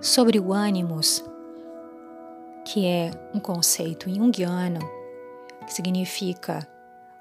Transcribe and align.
sobre 0.00 0.38
o 0.38 0.52
ânimos, 0.52 1.24
que 2.64 2.84
é 2.84 3.10
um 3.32 3.40
conceito 3.40 4.12
junguiano 4.12 4.80
que 5.66 5.72
significa 5.74 6.66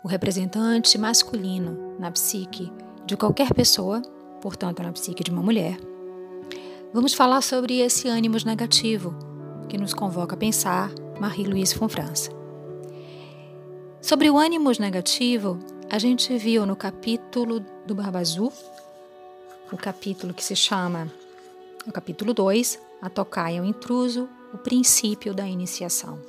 o 0.04 0.08
representante 0.08 0.98
masculino 0.98 1.96
na 2.00 2.12
psique 2.12 2.72
de 3.06 3.18
qualquer 3.18 3.54
pessoa, 3.54 4.02
portanto, 4.42 4.84
na 4.84 4.92
psique 4.92 5.24
de 5.24 5.32
uma 5.32 5.42
mulher. 5.42 5.78
Vamos 6.94 7.14
falar 7.14 7.42
sobre 7.42 7.80
esse 7.80 8.08
ânimos 8.08 8.44
negativo 8.44 9.16
que 9.68 9.78
nos 9.78 9.94
convoca 9.94 10.36
a 10.36 10.38
pensar 10.38 10.92
Marie-Louise 11.20 11.74
Fonfrance. 11.74 12.30
Sobre 14.00 14.30
o 14.30 14.38
ânimos 14.38 14.78
negativo, 14.78 15.58
a 15.90 15.98
gente 15.98 16.38
viu 16.38 16.66
no 16.66 16.76
capítulo 16.76 17.60
do 17.86 17.96
Barba 17.96 18.20
Azul, 18.20 18.54
o 19.72 19.78
capítulo 19.78 20.34
que 20.34 20.44
se 20.44 20.56
chama, 20.56 21.12
o 21.88 21.92
capítulo 21.92 22.34
2, 22.34 22.80
a 23.02 23.10
tocaia 23.10 23.60
ao 23.60 23.66
intruso, 23.66 24.28
o 24.54 24.58
princípio 24.58 25.34
da 25.34 25.48
iniciação. 25.48 26.20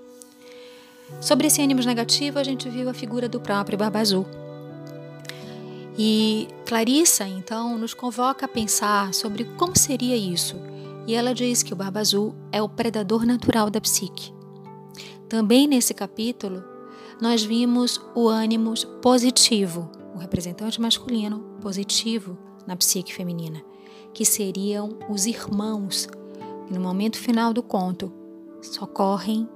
Sobre 1.21 1.47
esse 1.47 1.63
ânimos 1.63 1.87
negativo, 1.87 2.39
a 2.39 2.45
gente 2.45 2.69
viu 2.69 2.89
a 2.89 2.95
figura 2.95 3.29
do 3.29 3.41
próprio 3.41 3.79
Barba 3.79 4.01
Azul. 4.01 4.27
E 5.97 6.49
Clarissa, 6.67 7.27
então, 7.27 7.79
nos 7.79 7.95
convoca 7.95 8.45
a 8.45 8.49
pensar 8.49 9.15
sobre 9.15 9.45
como 9.57 9.79
seria 9.79 10.17
isso. 10.17 10.57
E 11.07 11.15
ela 11.15 11.33
diz 11.33 11.63
que 11.63 11.73
o 11.73 11.77
Barba 11.77 12.01
Azul 12.01 12.35
é 12.53 12.61
o 12.61 12.69
predador 12.69 13.25
natural 13.25 13.71
da 13.71 13.81
psique. 13.81 14.35
Também 15.29 15.67
nesse 15.67 15.95
capítulo, 15.95 16.63
nós 17.21 17.43
vimos 17.43 18.01
o 18.15 18.29
ânimos 18.29 18.85
positivo, 19.01 19.91
o 20.15 20.19
representante 20.19 20.81
masculino 20.81 21.41
positivo 21.63 22.37
na 22.67 22.77
psique 22.77 23.15
feminina, 23.15 23.63
que 24.17 24.25
seriam 24.25 24.97
os 25.11 25.27
irmãos 25.27 26.09
que 26.67 26.73
no 26.73 26.81
momento 26.81 27.19
final 27.19 27.53
do 27.53 27.63
conto 27.63 28.11
socorrem 28.63 29.47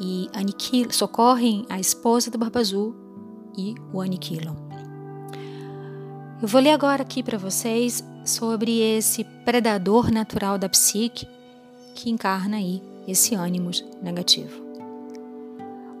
e 0.00 0.26
aniquilam, 0.32 0.90
socorrem 0.90 1.66
a 1.68 1.78
esposa 1.78 2.30
do 2.30 2.38
Barba 2.38 2.60
Azul 2.60 2.96
e 3.58 3.74
o 3.92 4.00
aniquilam. 4.00 4.56
Eu 6.40 6.48
vou 6.48 6.62
ler 6.62 6.70
agora 6.70 7.02
aqui 7.02 7.22
para 7.22 7.36
vocês 7.36 8.02
sobre 8.24 8.80
esse 8.80 9.22
predador 9.44 10.10
natural 10.10 10.56
da 10.56 10.70
psique 10.70 11.28
que 11.94 12.08
encarna 12.08 12.56
aí 12.56 12.82
esse 13.06 13.34
ânimos 13.34 13.84
negativo. 14.00 14.62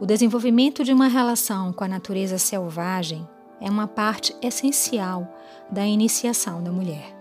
O 0.00 0.06
desenvolvimento 0.06 0.82
de 0.82 0.94
uma 0.94 1.06
relação 1.06 1.70
com 1.70 1.84
a 1.84 1.88
natureza 1.88 2.38
selvagem 2.38 3.28
é 3.60 3.68
uma 3.68 3.86
parte 3.86 4.34
essencial 4.40 5.28
da 5.70 5.86
iniciação 5.86 6.62
da 6.62 6.72
mulher. 6.72 7.19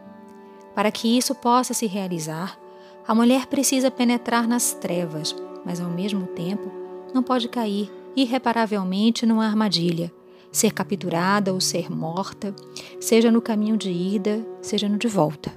Para 0.80 0.94
que 0.94 1.09
isso 1.17 1.35
possa 1.35 1.73
se 1.73 1.88
realizar, 1.88 2.58
a 3.05 3.13
mulher 3.13 3.47
precisa 3.47 3.91
penetrar 3.91 4.47
nas 4.47 4.72
trevas, 4.72 5.35
mas 5.66 5.81
ao 5.81 5.89
mesmo 5.89 6.25
tempo 6.27 6.72
não 7.13 7.22
pode 7.22 7.49
cair 7.49 7.91
irreparavelmente 8.16 9.25
numa 9.25 9.45
armadilha, 9.45 10.09
ser 10.53 10.72
capturada 10.72 11.53
ou 11.53 11.59
ser 11.59 11.91
morta, 11.91 12.55
seja 12.97 13.30
no 13.30 13.41
caminho 13.41 13.75
de 13.75 13.91
ida, 13.91 14.47
seja 14.61 14.88
no 14.88 14.97
de 14.97 15.09
volta. 15.09 15.52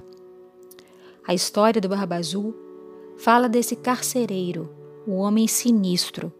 A 1.25 1.33
história 1.33 1.79
do 1.79 1.87
Barba 1.87 2.17
Azul 2.17 2.53
fala 3.17 3.47
desse 3.47 3.77
carcereiro, 3.77 4.69
o 5.07 5.13
homem 5.13 5.47
sinistro, 5.47 6.33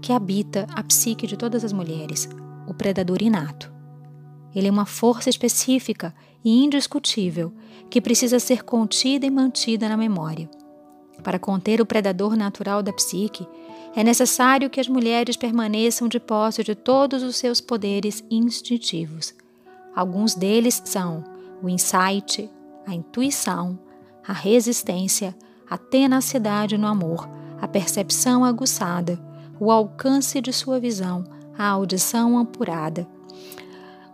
que 0.00 0.14
habita 0.14 0.66
a 0.74 0.82
psique 0.82 1.26
de 1.26 1.36
todas 1.36 1.62
as 1.62 1.74
mulheres, 1.74 2.26
o 2.66 2.72
predador 2.72 3.20
inato. 3.20 3.70
Ele 4.54 4.68
é 4.68 4.70
uma 4.70 4.86
força 4.86 5.28
específica 5.28 6.14
e 6.44 6.64
indiscutível 6.64 7.52
que 7.88 8.00
precisa 8.00 8.38
ser 8.38 8.64
contida 8.64 9.26
e 9.26 9.30
mantida 9.30 9.88
na 9.88 9.96
memória. 9.96 10.48
Para 11.22 11.38
conter 11.38 11.80
o 11.80 11.86
predador 11.86 12.36
natural 12.36 12.82
da 12.82 12.92
psique, 12.92 13.46
é 13.94 14.04
necessário 14.04 14.70
que 14.70 14.80
as 14.80 14.88
mulheres 14.88 15.36
permaneçam 15.36 16.08
de 16.08 16.20
posse 16.20 16.62
de 16.62 16.74
todos 16.74 17.22
os 17.22 17.36
seus 17.36 17.60
poderes 17.60 18.24
instintivos. 18.30 19.34
Alguns 19.94 20.34
deles 20.34 20.80
são 20.84 21.24
o 21.62 21.68
insight, 21.68 22.48
a 22.86 22.94
intuição, 22.94 23.78
a 24.26 24.32
resistência, 24.32 25.36
a 25.68 25.76
tenacidade 25.76 26.78
no 26.78 26.86
amor, 26.86 27.28
a 27.60 27.68
percepção 27.68 28.44
aguçada, 28.44 29.20
o 29.58 29.70
alcance 29.70 30.40
de 30.40 30.52
sua 30.52 30.80
visão, 30.80 31.24
a 31.58 31.66
audição 31.66 32.38
apurada, 32.38 33.06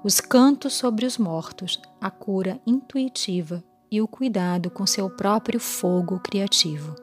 os 0.07 0.21
cantos 0.21 0.75
sobre 0.75 1.05
os 1.05 1.19
mortos, 1.19 1.81
a 2.01 2.09
cura 2.13 2.61
intuitiva 2.65 3.61
e 3.91 4.01
o 4.01 4.07
cuidado 4.07 4.71
com 4.71 4.87
seu 4.87 5.11
próprio 5.11 5.59
fogo 5.59 6.21
criativo. 6.21 6.95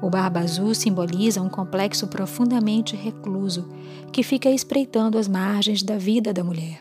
O 0.00 0.08
Barba 0.08 0.40
Azul 0.40 0.74
simboliza 0.74 1.42
um 1.42 1.50
complexo 1.50 2.06
profundamente 2.06 2.96
recluso 2.96 3.68
que 4.10 4.22
fica 4.22 4.48
espreitando 4.48 5.18
as 5.18 5.28
margens 5.28 5.82
da 5.82 5.98
vida 5.98 6.32
da 6.32 6.42
mulher, 6.42 6.80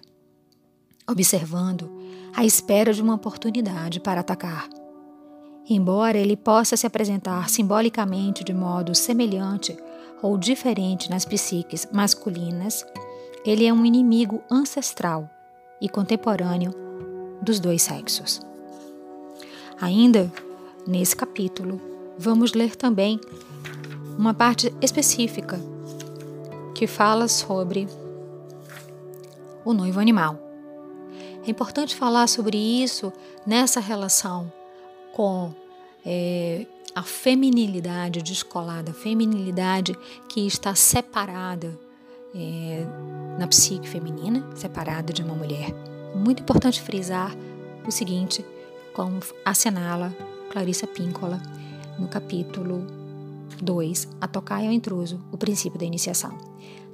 observando, 1.05 1.91
à 2.33 2.45
espera 2.45 2.93
de 2.93 3.01
uma 3.01 3.15
oportunidade 3.15 3.99
para 3.99 4.21
atacar. 4.21 4.69
Embora 5.69 6.17
ele 6.17 6.37
possa 6.37 6.77
se 6.77 6.87
apresentar 6.87 7.49
simbolicamente 7.49 8.45
de 8.45 8.53
modo 8.53 8.95
semelhante 8.95 9.77
ou 10.21 10.37
diferente 10.37 11.09
nas 11.09 11.25
psiques 11.25 11.85
masculinas, 11.91 12.85
ele 13.45 13.65
é 13.65 13.73
um 13.73 13.85
inimigo 13.85 14.41
ancestral 14.49 15.29
e 15.79 15.89
contemporâneo 15.89 16.73
dos 17.41 17.59
dois 17.59 17.81
sexos. 17.81 18.41
Ainda 19.79 20.31
nesse 20.87 21.15
capítulo, 21.15 21.81
vamos 22.17 22.53
ler 22.53 22.75
também 22.75 23.19
uma 24.17 24.33
parte 24.33 24.73
específica 24.81 25.59
que 26.75 26.85
fala 26.85 27.27
sobre 27.27 27.87
o 29.65 29.73
noivo 29.73 29.99
animal. 29.99 30.39
É 31.45 31.49
importante 31.49 31.95
falar 31.95 32.27
sobre 32.27 32.57
isso 32.57 33.11
nessa 33.45 33.79
relação 33.79 34.51
com 35.13 35.51
é, 36.05 36.65
a 36.93 37.01
feminilidade 37.03 38.21
descolada, 38.21 38.91
a 38.91 38.93
feminilidade 38.93 39.97
que 40.29 40.45
está 40.45 40.75
separada 40.75 41.77
é, 42.33 42.85
na 43.37 43.47
psique 43.47 43.87
feminina, 43.87 44.43
separada 44.55 45.13
de 45.13 45.21
uma 45.21 45.35
mulher. 45.35 45.73
Muito 46.15 46.41
importante 46.41 46.81
frisar 46.81 47.35
o 47.87 47.91
seguinte, 47.91 48.45
como 48.93 49.19
assinala 49.45 50.15
Clarissa 50.51 50.85
Píncola 50.85 51.41
no 51.97 52.07
capítulo 52.07 52.85
2, 53.61 54.07
A 54.19 54.27
Tocaia 54.27 54.67
ao 54.67 54.73
Intruso, 54.73 55.19
o 55.31 55.37
princípio 55.37 55.79
da 55.79 55.85
iniciação. 55.85 56.37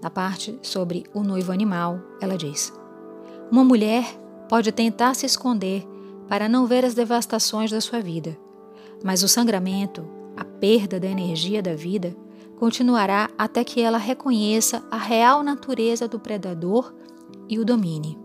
Na 0.01 0.09
parte 0.09 0.57
sobre 0.61 1.05
o 1.13 1.23
noivo 1.23 1.51
animal, 1.51 1.99
ela 2.21 2.37
diz: 2.37 2.71
Uma 3.51 3.63
mulher 3.63 4.05
pode 4.47 4.71
tentar 4.71 5.13
se 5.15 5.25
esconder 5.25 5.83
para 6.27 6.47
não 6.47 6.67
ver 6.67 6.85
as 6.85 6.93
devastações 6.93 7.71
da 7.71 7.81
sua 7.81 7.99
vida 7.99 8.37
mas 9.03 9.23
o 9.23 9.27
sangramento, 9.27 10.07
a 10.35 10.43
perda 10.43 10.99
da 10.99 11.07
energia 11.07 11.61
da 11.61 11.75
vida, 11.75 12.15
continuará 12.57 13.29
até 13.37 13.63
que 13.63 13.81
ela 13.81 13.97
reconheça 13.97 14.83
a 14.89 14.97
real 14.97 15.43
natureza 15.43 16.07
do 16.07 16.19
predador 16.19 16.93
e 17.47 17.59
o 17.59 17.65
domine. 17.65 18.17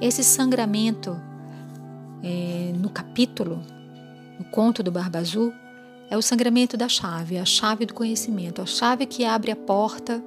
Esse 0.00 0.24
sangramento, 0.24 1.16
é, 2.22 2.72
no 2.76 2.88
capítulo, 2.88 3.60
no 4.38 4.44
conto 4.46 4.82
do 4.82 4.90
Barba 4.90 5.18
Azul, 5.18 5.52
é 6.08 6.16
o 6.16 6.22
sangramento 6.22 6.76
da 6.76 6.88
chave, 6.88 7.38
a 7.38 7.44
chave 7.44 7.86
do 7.86 7.94
conhecimento, 7.94 8.60
a 8.60 8.66
chave 8.66 9.06
que 9.06 9.24
abre 9.24 9.50
a 9.50 9.56
porta 9.56 10.22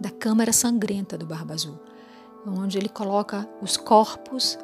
da 0.00 0.10
câmara 0.10 0.52
sangrenta 0.52 1.18
do 1.18 1.26
Barba 1.26 1.54
Azul, 1.54 1.78
onde 2.46 2.78
ele 2.78 2.88
coloca 2.88 3.48
os 3.60 3.76
corpos 3.76 4.58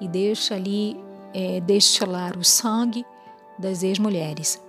e 0.00 0.08
deixa 0.08 0.54
ali 0.54 0.96
é, 1.32 1.60
destilar 1.60 2.36
o 2.36 2.44
sangue 2.44 3.04
das 3.58 3.82
ex-mulheres. 3.82 4.60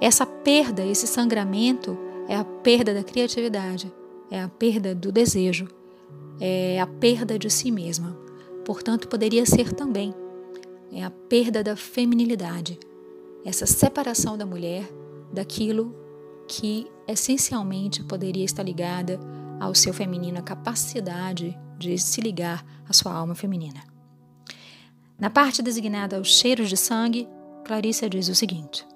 Essa 0.00 0.26
perda, 0.26 0.84
esse 0.84 1.06
sangramento, 1.06 1.96
é 2.28 2.36
a 2.36 2.44
perda 2.44 2.92
da 2.92 3.02
criatividade, 3.02 3.92
é 4.30 4.42
a 4.42 4.48
perda 4.48 4.94
do 4.94 5.10
desejo, 5.10 5.68
é 6.40 6.80
a 6.80 6.86
perda 6.86 7.38
de 7.38 7.48
si 7.48 7.70
mesma. 7.70 8.16
Portanto, 8.64 9.08
poderia 9.08 9.46
ser 9.46 9.72
também 9.72 10.14
é 10.92 11.02
a 11.02 11.10
perda 11.10 11.62
da 11.62 11.76
feminilidade, 11.76 12.78
essa 13.44 13.66
separação 13.66 14.36
da 14.36 14.46
mulher 14.46 14.88
daquilo 15.32 15.94
que 16.48 16.86
essencialmente 17.06 18.02
poderia 18.04 18.44
estar 18.44 18.62
ligada 18.62 19.18
ao 19.60 19.74
seu 19.74 19.92
feminino, 19.92 20.38
a 20.38 20.42
capacidade 20.42 21.56
de 21.78 21.98
se 21.98 22.20
ligar 22.20 22.64
à 22.88 22.92
sua 22.92 23.12
alma 23.12 23.34
feminina. 23.34 23.82
Na 25.18 25.30
parte 25.30 25.62
designada 25.62 26.16
aos 26.16 26.38
cheiros 26.38 26.68
de 26.68 26.76
sangue, 26.76 27.28
Clarissa 27.64 28.08
diz 28.08 28.28
o 28.28 28.34
seguinte: 28.34 28.86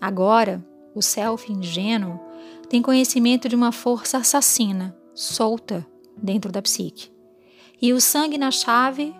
Agora, 0.00 0.64
o 0.94 1.02
self 1.02 1.52
ingênuo 1.52 2.20
tem 2.68 2.82
conhecimento 2.82 3.48
de 3.48 3.56
uma 3.56 3.72
força 3.72 4.18
assassina, 4.18 4.96
solta, 5.14 5.86
dentro 6.16 6.52
da 6.52 6.60
psique. 6.60 7.10
E 7.80 7.92
o 7.92 8.00
sangue 8.00 8.36
na 8.36 8.50
chave 8.50 9.14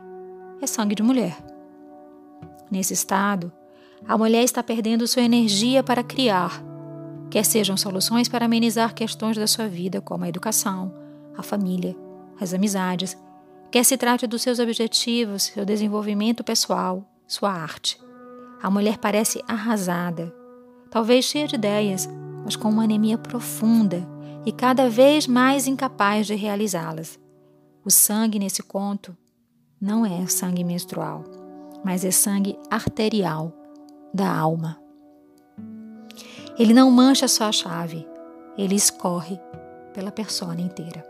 é 0.61 0.67
sangue 0.67 0.95
de 0.95 1.03
mulher. 1.03 1.37
Nesse 2.71 2.93
estado, 2.93 3.53
a 4.07 4.19
mulher 4.19 4.43
está 4.43 4.63
perdendo 4.63 5.07
sua 5.07 5.23
energia 5.23 5.83
para 5.83 6.03
criar, 6.03 6.63
quer 7.31 7.45
sejam 7.45 7.77
soluções 7.77 8.29
para 8.29 8.47
amenizar 8.47 8.95
questões 8.95 9.37
da 9.37 9.47
sua 9.47 9.69
vida, 9.69 10.01
como 10.01 10.25
a 10.25 10.29
educação, 10.29 10.95
a 11.37 11.43
família, 11.43 11.97
as 12.41 12.53
amizades, 12.53 13.17
quer 13.71 13.85
se 13.85 13.97
trate 13.97 14.27
dos 14.27 14.43
seus 14.43 14.59
objetivos, 14.59 15.45
seu 15.45 15.65
desenvolvimento 15.65 16.45
pessoal, 16.45 17.05
sua 17.27 17.51
arte. 17.51 18.01
A 18.63 18.71
mulher 18.71 18.99
parece 18.99 19.43
arrasada, 19.47 20.35
talvez 20.91 21.25
cheia 21.25 21.47
de 21.47 21.55
ideias, 21.55 22.09
mas 22.45 22.57
com 22.57 22.69
uma 22.69 22.85
anemia 22.85 23.19
profunda 23.19 24.07
e 24.45 24.53
cada 24.53 24.89
vez 24.89 25.27
mais 25.27 25.67
incapaz 25.67 26.27
de 26.27 26.35
realizá-las. 26.35 27.19
O 27.85 27.91
sangue 27.91 28.39
nesse 28.39 28.63
conto 28.63 29.17
não 29.81 30.05
é 30.05 30.27
sangue 30.27 30.65
menstrual, 30.65 31.25
mas 31.85 32.05
é 32.05 32.11
sangue 32.11 32.59
arterial 32.71 33.53
da 34.13 34.31
alma. 34.31 34.79
Ele 36.59 36.75
não 36.75 36.91
mancha 36.91 37.29
só 37.29 37.45
a 37.45 37.53
chave, 37.53 38.07
ele 38.57 38.75
escorre 38.75 39.39
pela 39.95 40.11
persona 40.11 40.61
inteira. 40.61 41.07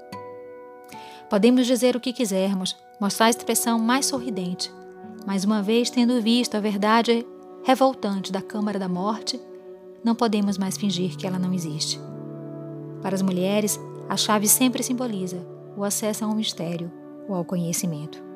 Podemos 1.31 1.67
dizer 1.67 1.97
o 1.97 2.01
que 2.01 2.13
quisermos, 2.13 2.77
mostrar 3.01 3.27
a 3.27 3.31
expressão 3.31 3.79
mais 3.79 4.07
sorridente, 4.07 4.73
mas 5.27 5.45
uma 5.45 5.63
vez 5.63 5.91
tendo 5.91 6.21
visto 6.21 6.55
a 6.55 6.61
verdade 6.61 7.27
revoltante 7.65 8.33
da 8.33 8.41
Câmara 8.41 8.79
da 8.79 8.89
Morte, 8.89 9.41
não 10.05 10.15
podemos 10.15 10.59
mais 10.59 10.77
fingir 10.77 11.17
que 11.17 11.27
ela 11.27 11.39
não 11.39 11.53
existe. 11.53 12.01
Para 13.03 13.15
as 13.15 13.23
mulheres, 13.23 13.79
a 14.09 14.17
chave 14.17 14.49
sempre 14.49 14.83
simboliza 14.83 15.47
o 15.77 15.85
acesso 15.85 16.25
a 16.25 16.29
um 16.29 16.35
mistério 16.35 16.91
ou 17.29 17.35
ao 17.35 17.45
conhecimento. 17.45 18.28